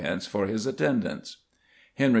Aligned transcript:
for 0.27 0.47
his 0.47 0.65
attendants. 0.65 1.37
Henry 1.93 2.09
V. 2.09 2.09